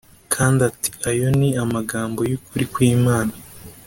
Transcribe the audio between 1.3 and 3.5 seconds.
ni amagambo y’ukuri kw’Imana.”